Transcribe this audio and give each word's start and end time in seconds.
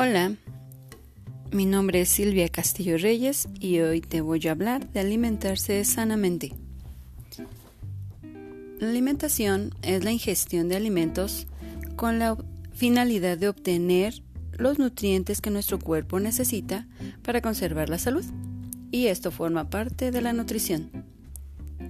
Hola, 0.00 0.32
mi 1.50 1.66
nombre 1.66 2.02
es 2.02 2.08
Silvia 2.08 2.48
Castillo 2.48 2.98
Reyes 2.98 3.48
y 3.58 3.80
hoy 3.80 4.00
te 4.00 4.20
voy 4.20 4.46
a 4.46 4.52
hablar 4.52 4.88
de 4.92 5.00
alimentarse 5.00 5.84
sanamente. 5.84 6.54
La 8.78 8.90
alimentación 8.90 9.74
es 9.82 10.04
la 10.04 10.12
ingestión 10.12 10.68
de 10.68 10.76
alimentos 10.76 11.48
con 11.96 12.20
la 12.20 12.36
finalidad 12.72 13.38
de 13.38 13.48
obtener 13.48 14.22
los 14.52 14.78
nutrientes 14.78 15.40
que 15.40 15.50
nuestro 15.50 15.80
cuerpo 15.80 16.20
necesita 16.20 16.86
para 17.24 17.40
conservar 17.40 17.88
la 17.88 17.98
salud, 17.98 18.24
y 18.92 19.08
esto 19.08 19.32
forma 19.32 19.68
parte 19.68 20.12
de 20.12 20.20
la 20.20 20.32
nutrición. 20.32 20.92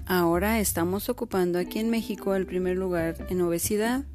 Ahora 0.06 0.60
estamos 0.60 1.10
ocupando 1.10 1.58
aquí 1.58 1.78
en 1.78 1.90
México 1.90 2.34
el 2.34 2.46
primer 2.46 2.78
lugar 2.78 3.26
en 3.28 3.42
obesidad, 3.42 4.06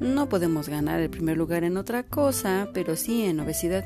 no 0.00 0.28
podemos 0.28 0.68
ganar 0.68 1.00
el 1.00 1.10
primer 1.10 1.36
lugar 1.36 1.64
en 1.64 1.76
otra 1.76 2.02
cosa, 2.04 2.70
pero 2.72 2.96
sí 2.96 3.24
en 3.24 3.40
obesidad 3.40 3.84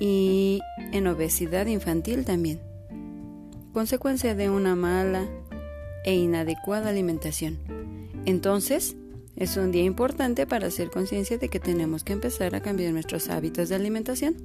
y 0.00 0.60
en 0.92 1.06
obesidad 1.06 1.66
infantil 1.66 2.24
también. 2.24 2.60
Consecuencia 3.72 4.34
de 4.34 4.50
una 4.50 4.74
mala 4.74 5.26
e 6.04 6.14
inadecuada 6.14 6.90
alimentación. 6.90 7.58
Entonces, 8.24 8.96
es 9.36 9.56
un 9.56 9.72
día 9.72 9.84
importante 9.84 10.46
para 10.46 10.66
hacer 10.66 10.90
conciencia 10.90 11.38
de 11.38 11.48
que 11.48 11.60
tenemos 11.60 12.04
que 12.04 12.12
empezar 12.12 12.54
a 12.54 12.60
cambiar 12.60 12.92
nuestros 12.92 13.28
hábitos 13.28 13.68
de 13.68 13.76
alimentación. 13.76 14.36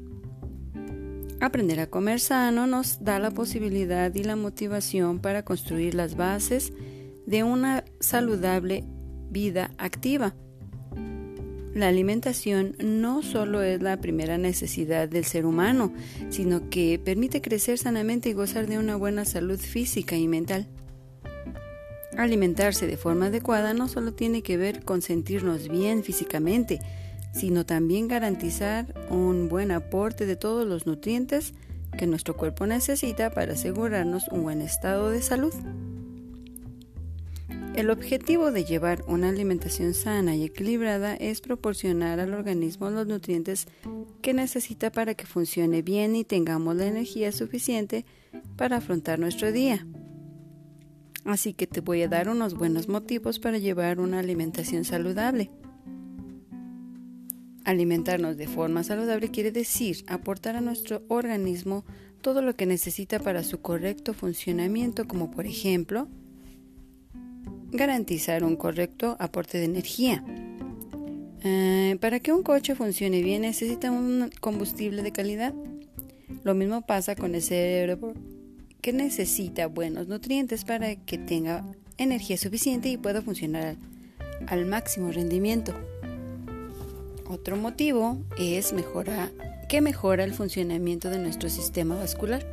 Aprender 1.40 1.80
a 1.80 1.88
comer 1.88 2.20
sano 2.20 2.66
nos 2.68 3.04
da 3.04 3.20
la 3.20 3.32
posibilidad 3.32 4.14
y 4.16 4.24
la 4.24 4.36
motivación 4.36 5.20
para 5.20 5.44
construir 5.44 5.94
las 5.94 6.16
bases 6.16 6.74
de 7.26 7.44
una 7.44 7.84
saludable 8.00 8.86
vida 9.30 9.72
activa. 9.78 10.36
La 11.78 11.90
alimentación 11.90 12.76
no 12.80 13.22
solo 13.22 13.62
es 13.62 13.84
la 13.84 13.98
primera 13.98 14.40
necesidad 14.40 15.08
del 15.08 15.26
ser 15.26 15.46
humano, 15.46 15.94
sino 16.32 16.72
que 16.72 16.98
permite 16.98 17.40
crecer 17.40 17.78
sanamente 17.78 18.30
y 18.30 18.34
gozar 18.34 18.66
de 18.66 18.80
una 18.80 18.96
buena 18.96 19.26
salud 19.26 19.60
física 19.60 20.16
y 20.16 20.28
mental. 20.28 20.66
Alimentarse 22.18 22.88
de 22.88 22.98
forma 22.98 23.28
adecuada 23.28 23.76
no 23.76 23.88
solo 23.88 24.12
tiene 24.16 24.42
que 24.42 24.58
ver 24.58 24.84
con 24.86 25.04
sentirnos 25.04 25.70
bien 25.70 26.04
físicamente, 26.04 26.80
sino 27.32 27.64
también 27.64 28.08
garantizar 28.08 28.92
un 29.12 29.48
buen 29.48 29.70
aporte 29.70 30.26
de 30.26 30.36
todos 30.36 30.66
los 30.66 30.88
nutrientes 30.88 31.54
que 31.96 32.08
nuestro 32.08 32.36
cuerpo 32.36 32.66
necesita 32.66 33.30
para 33.30 33.54
asegurarnos 33.54 34.30
un 34.30 34.42
buen 34.42 34.64
estado 34.64 35.12
de 35.12 35.22
salud. 35.22 35.54
El 37.78 37.92
objetivo 37.92 38.52
de 38.52 38.66
llevar 38.66 39.04
una 39.08 39.30
alimentación 39.30 39.94
sana 39.94 40.36
y 40.36 40.44
equilibrada 40.44 41.14
es 41.14 41.42
proporcionar 41.42 42.20
al 42.20 42.34
organismo 42.34 42.90
los 42.90 43.06
nutrientes 43.06 43.68
que 44.24 44.34
necesita 44.34 44.92
para 44.92 45.14
que 45.14 45.28
funcione 45.28 45.84
bien 45.84 46.16
y 46.16 46.24
tengamos 46.24 46.76
la 46.76 46.88
energía 46.88 47.32
suficiente 47.32 48.04
para 48.56 48.78
afrontar 48.78 49.20
nuestro 49.20 49.52
día. 49.52 49.86
Así 51.24 51.54
que 51.54 51.68
te 51.68 51.82
voy 51.82 52.02
a 52.02 52.08
dar 52.08 52.30
unos 52.30 52.56
buenos 52.56 52.88
motivos 52.88 53.38
para 53.38 53.60
llevar 53.60 54.00
una 54.00 54.18
alimentación 54.18 54.84
saludable. 54.84 55.52
Alimentarnos 57.64 58.38
de 58.38 58.48
forma 58.48 58.84
saludable 58.84 59.30
quiere 59.30 59.52
decir 59.52 60.04
aportar 60.08 60.56
a 60.56 60.62
nuestro 60.62 61.04
organismo 61.10 61.86
todo 62.22 62.42
lo 62.42 62.56
que 62.56 62.66
necesita 62.66 63.20
para 63.20 63.44
su 63.44 63.62
correcto 63.62 64.16
funcionamiento, 64.16 65.08
como 65.08 65.30
por 65.30 65.46
ejemplo, 65.46 66.08
garantizar 67.72 68.44
un 68.44 68.56
correcto 68.56 69.16
aporte 69.20 69.58
de 69.58 69.66
energía. 69.66 70.24
Eh, 71.44 71.98
para 72.02 72.20
que 72.20 72.34
un 72.34 72.44
coche 72.44 72.76
funcione 72.76 73.22
bien 73.22 73.44
necesita 73.44 73.92
un 73.92 74.30
combustible 74.40 75.04
de 75.04 75.12
calidad. 75.12 75.54
Lo 76.44 76.56
mismo 76.56 76.82
pasa 76.82 77.16
con 77.16 77.36
el 77.36 77.42
cerebro 77.42 78.14
que 78.82 78.94
necesita 78.94 79.68
buenos 79.68 80.08
nutrientes 80.08 80.64
para 80.64 80.96
que 80.96 81.18
tenga 81.18 81.66
energía 81.98 82.38
suficiente 82.38 82.90
y 82.90 82.98
pueda 82.98 83.22
funcionar 83.22 83.76
al, 84.48 84.66
máximo 84.66 85.12
rendimiento. 85.12 85.74
Otro 87.26 87.58
motivo 87.58 88.18
es 88.38 88.74
mejorar, 88.74 89.32
que 89.68 89.82
mejora 89.82 90.24
el 90.24 90.34
funcionamiento 90.34 91.10
de 91.10 91.20
nuestro 91.20 91.50
sistema 91.50 91.96
vascular. 91.96 92.46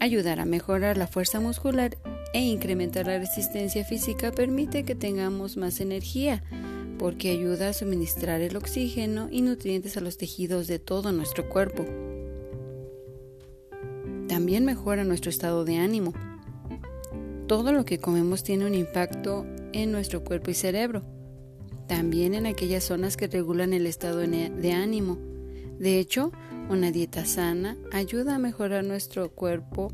Ayudar 0.00 0.38
a 0.38 0.44
mejorar 0.44 0.96
la 0.96 1.06
fuerza 1.06 1.40
muscular 1.40 1.96
e 2.34 2.40
incrementar 2.40 3.06
la 3.06 3.18
resistencia 3.18 3.84
física 3.84 4.32
permite 4.32 4.82
que 4.82 4.96
tengamos 4.96 5.56
más 5.56 5.80
energía 5.80 6.42
porque 6.98 7.30
ayuda 7.30 7.68
a 7.68 7.72
suministrar 7.72 8.40
el 8.40 8.56
oxígeno 8.56 9.28
y 9.30 9.40
nutrientes 9.40 9.96
a 9.96 10.00
los 10.00 10.18
tejidos 10.18 10.66
de 10.66 10.80
todo 10.80 11.12
nuestro 11.12 11.48
cuerpo. 11.48 11.86
También 14.28 14.64
mejora 14.64 15.04
nuestro 15.04 15.30
estado 15.30 15.64
de 15.64 15.76
ánimo. 15.76 16.12
Todo 17.46 17.72
lo 17.72 17.84
que 17.84 17.98
comemos 17.98 18.42
tiene 18.42 18.66
un 18.66 18.74
impacto 18.74 19.46
en 19.72 19.92
nuestro 19.92 20.24
cuerpo 20.24 20.50
y 20.50 20.54
cerebro, 20.54 21.04
también 21.86 22.34
en 22.34 22.46
aquellas 22.46 22.82
zonas 22.82 23.16
que 23.16 23.28
regulan 23.28 23.72
el 23.72 23.86
estado 23.86 24.18
de 24.18 24.72
ánimo. 24.72 25.18
De 25.78 26.00
hecho, 26.00 26.32
una 26.68 26.90
dieta 26.90 27.26
sana 27.26 27.76
ayuda 27.92 28.36
a 28.36 28.38
mejorar 28.38 28.82
nuestro 28.84 29.30
cuerpo 29.30 29.92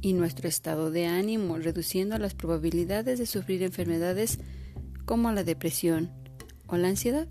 y 0.00 0.12
nuestro 0.12 0.48
estado 0.48 0.90
de 0.90 1.06
ánimo, 1.06 1.58
reduciendo 1.58 2.18
las 2.18 2.34
probabilidades 2.34 3.18
de 3.18 3.26
sufrir 3.26 3.62
enfermedades 3.62 4.38
como 5.04 5.32
la 5.32 5.44
depresión 5.44 6.10
o 6.66 6.76
la 6.76 6.88
ansiedad. 6.88 7.28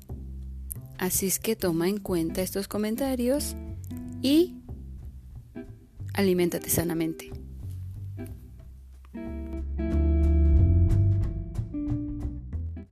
Así 0.98 1.28
es 1.28 1.40
que 1.40 1.56
toma 1.56 1.88
en 1.88 2.00
cuenta 2.00 2.42
estos 2.42 2.68
comentarios 2.68 3.56
y 4.22 4.56
aliméntate 6.14 6.70
sanamente. 6.70 7.32